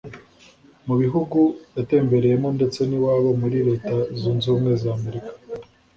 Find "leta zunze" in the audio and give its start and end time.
3.67-4.45